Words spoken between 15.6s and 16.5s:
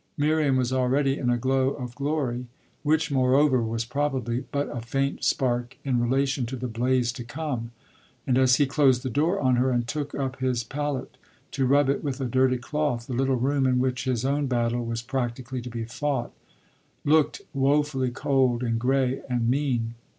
to be fought